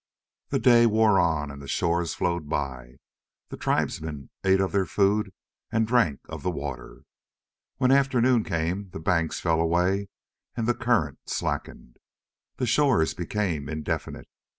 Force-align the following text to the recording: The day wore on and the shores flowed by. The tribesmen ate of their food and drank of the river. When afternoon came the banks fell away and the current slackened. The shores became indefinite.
The 0.49 0.57
day 0.57 0.87
wore 0.87 1.19
on 1.19 1.51
and 1.51 1.61
the 1.61 1.67
shores 1.67 2.15
flowed 2.15 2.49
by. 2.49 2.95
The 3.49 3.55
tribesmen 3.55 4.31
ate 4.43 4.59
of 4.59 4.71
their 4.71 4.87
food 4.87 5.31
and 5.71 5.85
drank 5.85 6.21
of 6.27 6.41
the 6.41 6.51
river. 6.51 7.03
When 7.77 7.91
afternoon 7.91 8.43
came 8.43 8.89
the 8.89 8.99
banks 8.99 9.39
fell 9.39 9.61
away 9.61 10.09
and 10.57 10.65
the 10.67 10.73
current 10.73 11.19
slackened. 11.29 11.97
The 12.55 12.65
shores 12.65 13.13
became 13.13 13.69
indefinite. 13.69 14.27